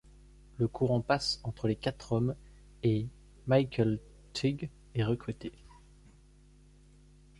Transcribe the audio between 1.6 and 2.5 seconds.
les quatre hommes